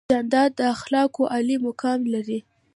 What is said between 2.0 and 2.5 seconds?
لري.